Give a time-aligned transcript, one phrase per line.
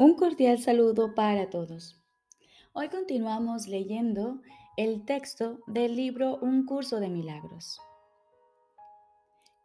[0.00, 2.02] Un cordial saludo para todos.
[2.72, 4.40] Hoy continuamos leyendo
[4.78, 7.78] el texto del libro Un curso de milagros.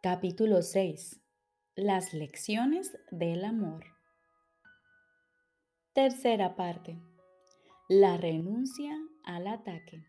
[0.02, 1.22] Capítulo 6.
[1.74, 3.86] Las lecciones del amor.
[5.94, 7.00] Tercera parte.
[7.88, 8.94] La renuncia
[9.24, 10.04] al ataque.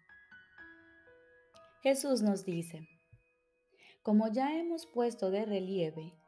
[1.84, 2.86] Jesús nos dice,
[4.04, 6.20] como ya hemos puesto de relieve,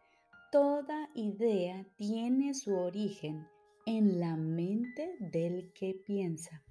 [0.53, 3.45] toda idea tiene su origen
[3.89, 6.63] en la mente del que piensa.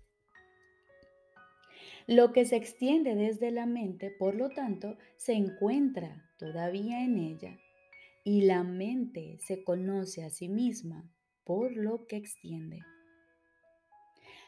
[2.06, 7.58] Lo que se extiende desde la mente, por lo tanto, se encuentra todavía en ella
[8.24, 11.10] y la mente se conoce a sí misma
[11.42, 12.78] por lo que extiende.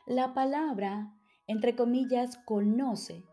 [0.07, 1.13] La palabra,
[1.49, 3.25] entre comillas, conoce,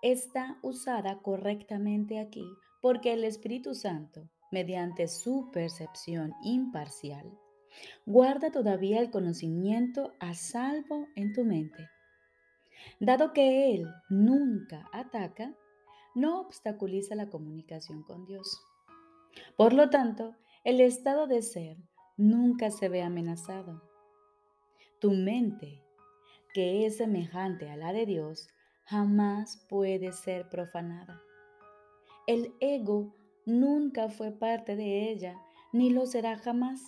[0.00, 2.46] está usada correctamente aquí
[2.80, 7.38] porque el Espíritu Santo, mediante su percepción imparcial,
[8.06, 11.88] Guarda todavía el conocimiento a salvo en tu mente.
[13.00, 15.54] Dado que Él nunca ataca,
[16.14, 18.60] no obstaculiza la comunicación con Dios.
[19.56, 20.34] Por lo tanto,
[20.64, 21.76] el estado de ser
[22.16, 23.82] nunca se ve amenazado.
[25.00, 25.82] Tu mente,
[26.54, 28.48] que es semejante a la de Dios,
[28.84, 31.20] jamás puede ser profanada.
[32.26, 33.14] El ego
[33.46, 35.36] nunca fue parte de ella,
[35.72, 36.80] ni lo será jamás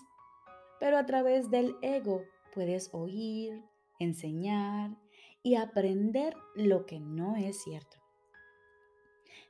[0.80, 2.22] pero a través del ego
[2.52, 3.62] puedes oír,
[3.98, 4.96] enseñar
[5.42, 7.98] y aprender lo que no es cierto.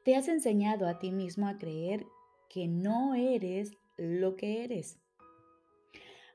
[0.05, 2.05] Te has enseñado a ti mismo a creer
[2.49, 4.99] que no eres lo que eres.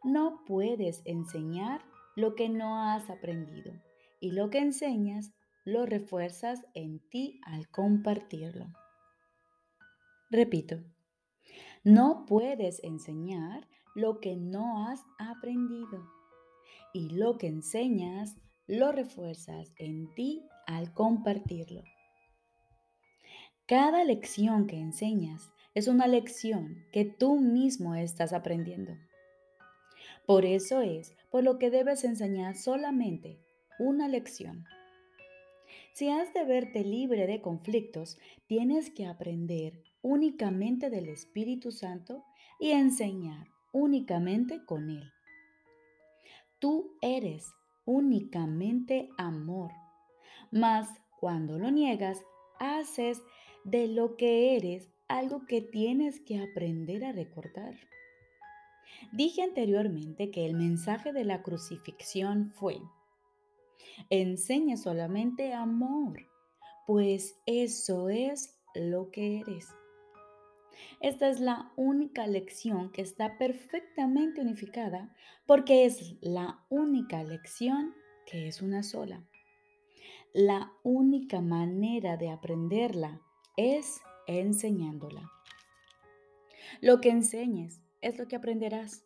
[0.03, 1.81] No puedes enseñar
[2.15, 3.73] lo que no has aprendido
[4.19, 5.31] y lo que enseñas
[5.65, 8.67] lo refuerzas en ti al compartirlo.
[10.31, 10.83] Repito,
[11.83, 13.67] no puedes enseñar
[13.99, 16.09] lo que no has aprendido.
[16.93, 21.83] Y lo que enseñas, lo refuerzas en ti al compartirlo.
[23.67, 28.93] Cada lección que enseñas es una lección que tú mismo estás aprendiendo.
[30.25, 33.39] Por eso es por lo que debes enseñar solamente
[33.77, 34.65] una lección.
[35.93, 38.17] Si has de verte libre de conflictos,
[38.47, 42.23] tienes que aprender únicamente del Espíritu Santo
[42.59, 45.11] y enseñar únicamente con Él.
[46.59, 47.45] Tú eres
[47.85, 49.71] únicamente amor,
[50.51, 52.23] mas cuando lo niegas,
[52.59, 53.21] haces
[53.63, 57.75] de lo que eres algo que tienes que aprender a recordar.
[59.11, 62.79] Dije anteriormente que el mensaje de la crucifixión fue,
[64.09, 66.27] enseña solamente amor,
[66.85, 69.67] pues eso es lo que eres.
[71.01, 77.95] Esta es la única lección que está perfectamente unificada porque es la única lección
[78.25, 79.23] que es una sola.
[80.33, 83.21] La única manera de aprenderla
[83.57, 85.29] es enseñándola.
[86.81, 89.03] Lo que enseñes es lo que aprenderás.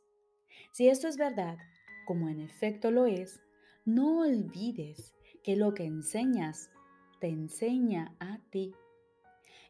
[0.72, 1.58] Si esto es verdad,
[2.06, 3.42] como en efecto lo es,
[3.86, 5.14] no olvides
[5.44, 6.70] que lo que enseñas
[7.20, 8.74] te enseña a ti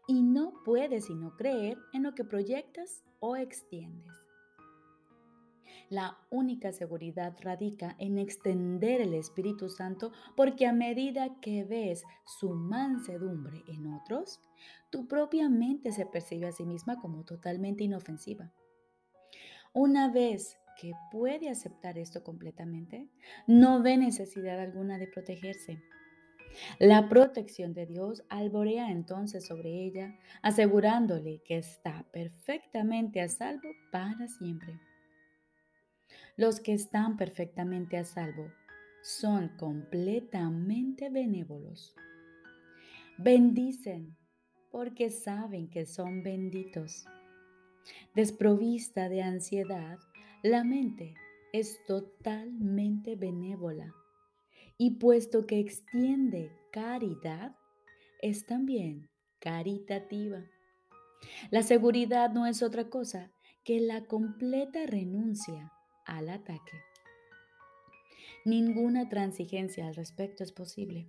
[0.08, 4.12] y no puedes sino creer en lo que proyectas o extiendes.
[5.90, 12.52] La única seguridad radica en extender el Espíritu Santo porque a medida que ves su
[12.53, 14.40] mansedumbre en otros,
[14.90, 18.52] tu propia mente se percibe a sí misma como totalmente inofensiva.
[19.74, 23.09] Una vez que puede aceptar esto completamente,
[23.47, 25.84] no ve necesidad alguna de protegerse
[26.80, 34.28] la protección de Dios alborea entonces sobre ella, asegurándole que está perfectamente a salvo para
[34.28, 34.80] siempre.
[36.36, 38.52] Los que están perfectamente a salvo
[39.02, 41.96] son completamente benévolos.
[43.18, 44.16] Bendicen
[44.72, 47.06] porque saben que son benditos.
[48.16, 50.00] Desprovista de ansiedad,
[50.42, 51.13] la mente
[51.51, 53.94] es totalmente benévola
[54.78, 57.56] y puesto que extiende caridad,
[58.22, 59.10] es también
[59.40, 60.44] caritativa.
[61.52, 63.31] La seguridad no es otra cosa
[63.64, 65.72] que la completa renuncia
[66.06, 66.78] al ataque.
[68.46, 71.08] Ninguna transigencia al respecto es posible.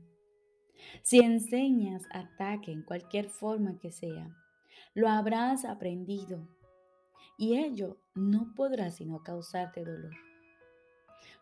[1.03, 4.37] Si enseñas ataque en cualquier forma que sea,
[4.95, 6.47] lo habrás aprendido
[7.37, 10.15] y ello no podrá sino causarte dolor.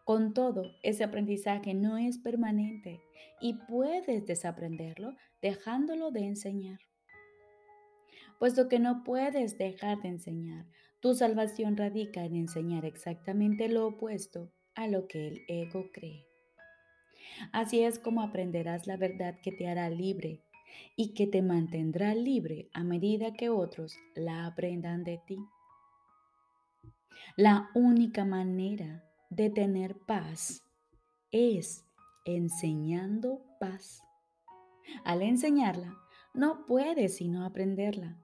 [0.04, 3.00] Con todo, ese aprendizaje no es permanente
[3.40, 6.81] y puedes desaprenderlo dejándolo de enseñar.
[8.38, 10.66] Puesto que no puedes dejar de enseñar,
[11.00, 16.26] tu salvación radica en enseñar exactamente lo opuesto a lo que el ego cree.
[17.52, 20.43] Así es como aprenderás la verdad que te hará libre
[20.96, 25.38] y que te mantendrá libre a medida que otros la aprendan de ti.
[27.37, 29.04] La única manera
[29.37, 30.62] de tener paz
[31.31, 31.87] es
[32.26, 34.02] enseñando paz.
[35.05, 35.96] Al enseñarla,
[36.34, 38.19] no puedes sino aprenderla,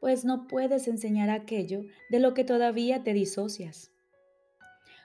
[0.00, 3.92] pues no puedes enseñar aquello de lo que todavía te disocias.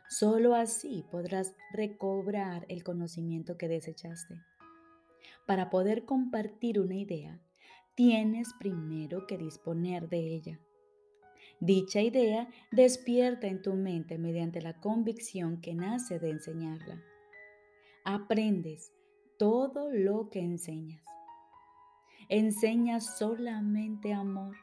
[0.09, 4.41] Solo así podrás recobrar el conocimiento que desechaste.
[5.45, 7.39] Para poder compartir una idea,
[7.95, 10.59] tienes primero que disponer de ella.
[11.59, 17.01] Dicha idea despierta en tu mente mediante la convicción que nace de enseñarla.
[18.05, 18.93] Aprendes
[19.39, 21.03] todo lo que enseñas.
[22.29, 24.55] Enseñas solamente amor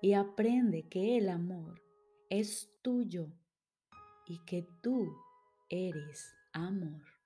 [0.00, 1.82] y aprende que el amor
[2.30, 3.28] es tuyo
[4.26, 5.14] y que tú
[5.68, 7.19] eres amor.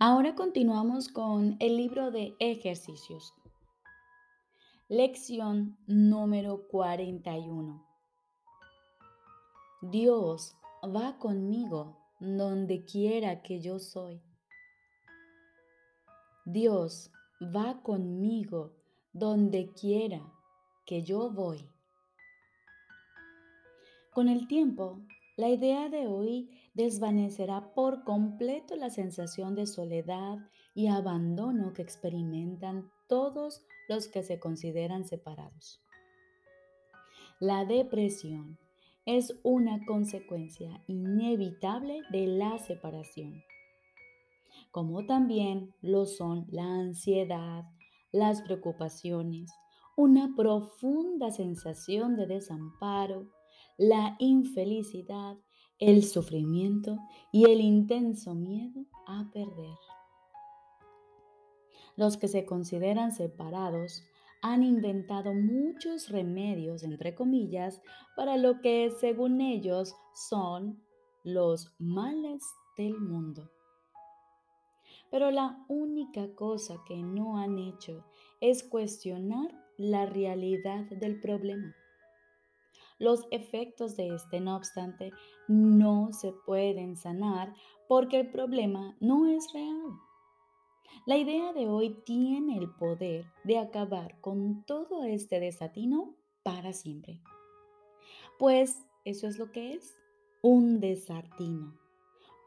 [0.00, 3.34] Ahora continuamos con el libro de ejercicios.
[4.88, 7.84] Lección número 41.
[9.82, 14.22] Dios va conmigo donde quiera que yo soy.
[16.44, 17.10] Dios
[17.42, 18.76] va conmigo
[19.12, 20.32] donde quiera
[20.86, 21.68] que yo voy.
[24.12, 25.00] Con el tiempo,
[25.36, 30.38] la idea de hoy desvanecerá por completo la sensación de soledad
[30.74, 35.82] y abandono que experimentan todos los que se consideran separados.
[37.38, 38.58] La depresión
[39.04, 43.42] es una consecuencia inevitable de la separación
[44.70, 47.64] como también lo son la ansiedad,
[48.12, 49.50] las preocupaciones,
[49.96, 53.26] una profunda sensación de desamparo,
[53.76, 55.36] la infelicidad,
[55.78, 56.98] el sufrimiento
[57.32, 59.76] y el intenso miedo a perder.
[61.96, 64.04] Los que se consideran separados
[64.40, 67.82] han inventado muchos remedios, entre comillas,
[68.16, 70.80] para lo que según ellos son
[71.24, 72.42] los males
[72.76, 73.50] del mundo.
[75.10, 78.04] Pero la única cosa que no han hecho
[78.40, 81.74] es cuestionar la realidad del problema.
[82.98, 85.12] Los efectos de este, no obstante,
[85.46, 87.54] no se pueden sanar
[87.88, 89.98] porque el problema no es real.
[91.06, 97.22] La idea de hoy tiene el poder de acabar con todo este desatino para siempre.
[98.38, 99.96] Pues eso es lo que es,
[100.42, 101.78] un desatino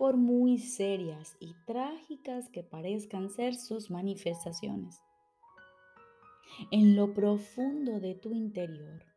[0.02, 5.00] por muy serias y trágicas que parezcan ser sus manifestaciones.
[6.72, 9.11] En lo profundo de tu interior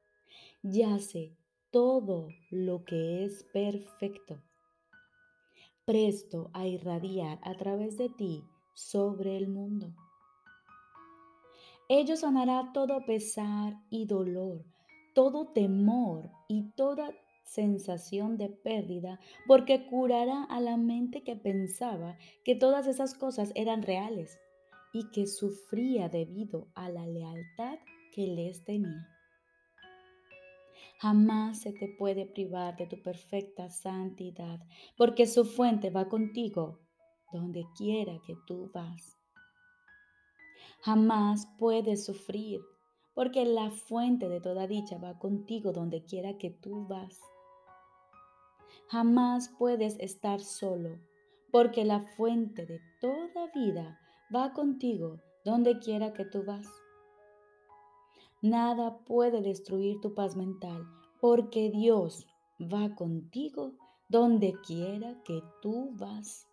[0.64, 1.37] yace
[1.70, 4.43] todo lo que es perfecto,
[5.84, 9.94] presto a irradiar a través de ti sobre el mundo.
[11.90, 14.64] Ello sanará todo pesar y dolor,
[15.14, 17.12] todo temor y toda
[17.44, 23.82] sensación de pérdida porque curará a la mente que pensaba que todas esas cosas eran
[23.82, 24.39] reales
[24.94, 27.79] y que sufría debido a la lealtad
[28.12, 29.14] que les tenía.
[30.98, 34.60] Jamás se te puede privar de tu perfecta santidad,
[34.96, 36.79] porque su fuente va contigo
[37.32, 39.19] donde quiera que tú vas.
[40.81, 42.60] Jamás puedes sufrir,
[43.15, 47.20] porque la fuente de toda dicha va contigo donde quiera que tú vas.
[48.89, 51.01] Jamás puedes estar solo,
[51.51, 53.98] porque la fuente de toda vida
[54.34, 56.67] va contigo donde quiera que tú vas.
[58.44, 60.86] Nada puede destruir tu paz mental,
[61.19, 62.27] porque Dios
[62.60, 63.72] va contigo
[64.06, 66.46] donde quiera que tú vas.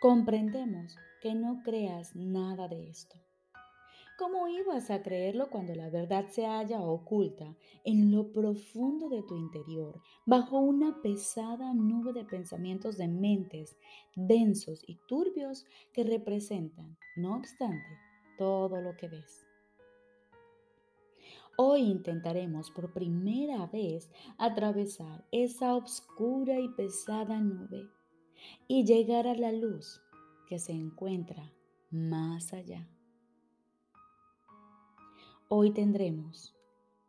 [0.00, 3.20] Comprendemos que no creas nada de esto.
[4.18, 9.36] ¿Cómo ibas a creerlo cuando la verdad se halla oculta en lo profundo de tu
[9.36, 13.76] interior, bajo una pesada nube de pensamientos de mentes
[14.16, 17.96] densos y turbios que representan, no obstante,
[18.36, 19.46] todo lo que ves?
[21.62, 27.86] Hoy intentaremos por primera vez atravesar esa oscura y pesada nube
[28.66, 30.00] y llegar a la luz
[30.48, 31.52] que se encuentra
[31.90, 32.88] más allá.
[35.50, 36.54] Hoy tendremos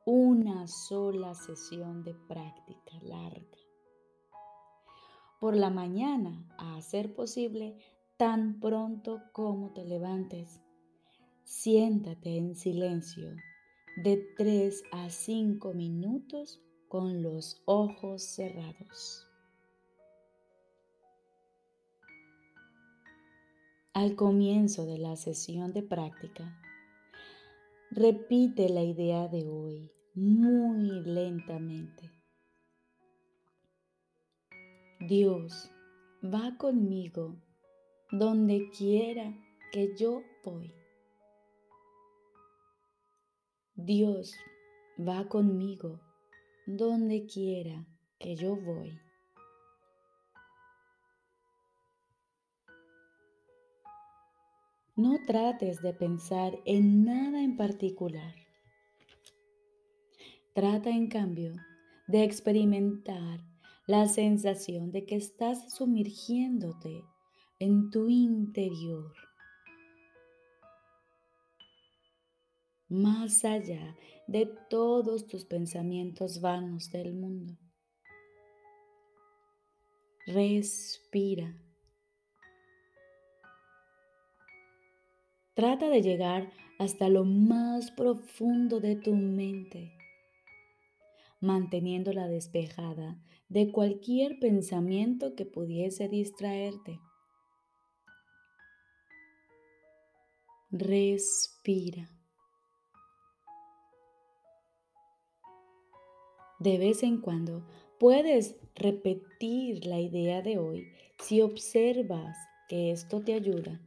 [0.06, 3.58] una sola sesión de práctica larga.
[5.40, 7.78] Por la mañana, a ser posible,
[8.18, 10.60] tan pronto como te levantes.
[11.46, 13.34] Siéntate en silencio
[13.98, 19.28] de 3 a 5 minutos con los ojos cerrados.
[23.94, 26.58] Al comienzo de la sesión de práctica,
[27.92, 32.10] repite la idea de hoy muy lentamente.
[35.00, 35.72] Dios
[36.24, 37.36] va conmigo
[38.12, 39.34] donde quiera
[39.72, 40.81] que yo voy.
[43.86, 44.36] Dios
[45.00, 46.00] va conmigo
[46.68, 47.88] donde quiera
[48.20, 49.00] que yo voy.
[54.96, 58.36] No trates de pensar en nada en particular.
[60.54, 61.54] Trata en cambio
[62.08, 63.40] de experimentar
[63.88, 67.04] la sensación de que estás sumergiéndote
[67.58, 69.12] en tu interior,
[72.92, 73.96] más allá
[74.28, 77.58] de todos tus pensamientos vanos del mundo.
[80.28, 81.56] Respira.
[85.54, 89.94] Trata de llegar hasta lo más profundo de tu mente,
[91.40, 93.18] manteniéndola despejada
[93.48, 97.00] de cualquier pensamiento que pudiese distraerte.
[100.72, 102.10] Respira.
[106.62, 107.66] De vez en cuando
[108.00, 110.88] puedes repetir la idea de hoy
[111.18, 112.38] si observas
[112.70, 113.82] que esto te ayuda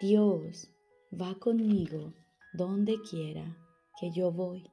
[0.00, 0.70] Dios
[1.12, 2.14] va conmigo
[2.54, 3.58] donde quiera
[4.00, 4.70] que yo voy.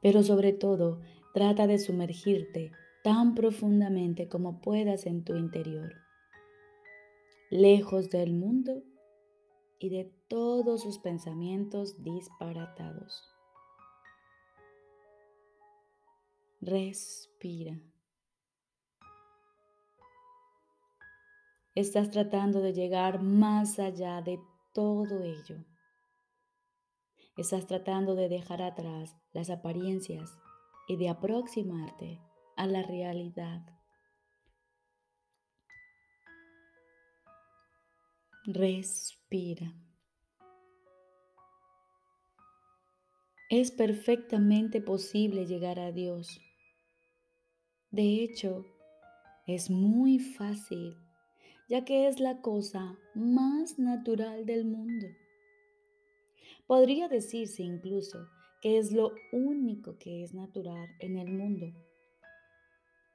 [0.00, 1.00] Pero sobre todo,
[1.32, 2.72] trata de sumergirte
[3.04, 5.94] tan profundamente como puedas en tu interior,
[7.50, 8.82] lejos del mundo
[9.82, 13.28] y de todos sus pensamientos disparatados.
[16.60, 17.80] Respira.
[21.74, 24.38] Estás tratando de llegar más allá de
[24.72, 25.64] todo ello.
[27.36, 30.38] Estás tratando de dejar atrás las apariencias
[30.86, 32.20] y de aproximarte
[32.56, 33.66] a la realidad.
[38.44, 39.21] Respira.
[43.50, 46.40] Es perfectamente posible llegar a Dios.
[47.90, 48.64] De hecho,
[49.46, 50.96] es muy fácil
[51.68, 55.06] ya que es la cosa más natural del mundo.
[56.66, 58.28] Podría decirse incluso
[58.60, 61.72] que es lo único que es natural en el mundo.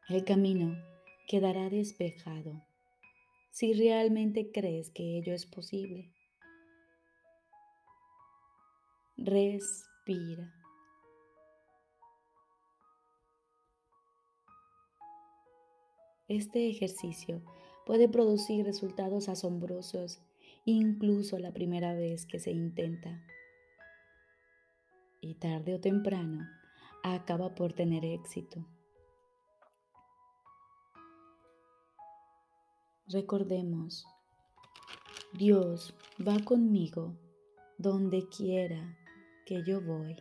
[0.10, 0.76] El camino
[1.28, 2.67] quedará despejado
[3.58, 6.14] si realmente crees que ello es posible.
[9.16, 10.54] Respira.
[16.28, 17.42] Este ejercicio
[17.88, 20.22] puede producir resultados asombrosos
[20.66, 23.26] incluso la primera vez que se intenta.
[25.20, 26.48] Y tarde o temprano
[27.02, 28.68] acaba por tener éxito.
[33.10, 34.06] Recordemos,
[35.32, 37.16] Dios va conmigo
[37.78, 38.98] donde quiera
[39.46, 40.18] que yo voy.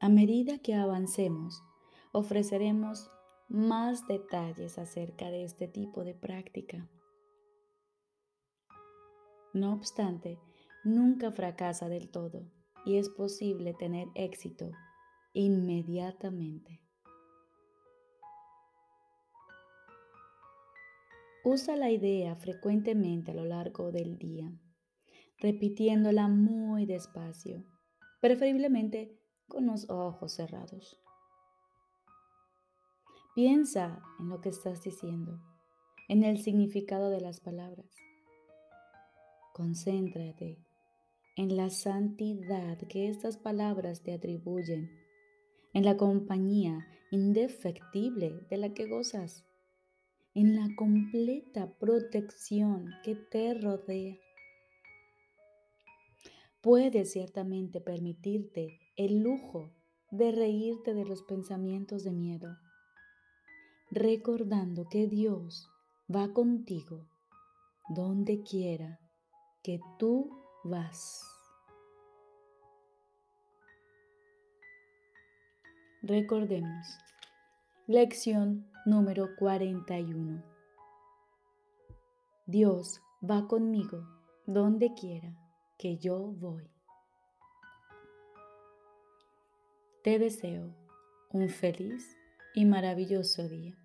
[0.00, 1.62] A medida que avancemos,
[2.12, 3.10] ofreceremos
[3.50, 6.88] más detalles acerca de este tipo de práctica.
[9.52, 10.38] No obstante,
[10.82, 12.50] nunca fracasa del todo
[12.86, 14.70] y es posible tener éxito
[15.38, 16.80] inmediatamente.
[21.44, 24.50] Usa la idea frecuentemente a lo largo del día,
[25.38, 27.64] repitiéndola muy despacio,
[28.20, 29.16] preferiblemente
[29.46, 31.00] con los ojos cerrados.
[33.36, 35.40] Piensa en lo que estás diciendo,
[36.08, 37.94] en el significado de las palabras.
[39.54, 40.58] Concéntrate
[41.36, 44.90] en la santidad que estas palabras te atribuyen,
[45.72, 49.44] en la compañía indefectible de la que gozas,
[50.34, 54.16] en la completa protección que te rodea.
[56.60, 59.72] Puedes ciertamente permitirte el lujo
[60.10, 62.56] de reírte de los pensamientos de miedo,
[63.90, 65.68] recordando que Dios
[66.14, 67.06] va contigo
[67.88, 69.00] donde quiera
[69.62, 70.30] que tú
[70.64, 71.37] vas.
[76.08, 76.86] Recordemos.
[77.86, 80.42] Lección número 41.
[82.46, 84.08] Dios va conmigo
[84.46, 85.36] donde quiera
[85.76, 86.66] que yo voy.
[90.02, 90.74] Te deseo
[91.30, 92.16] un feliz
[92.54, 93.76] y maravilloso día.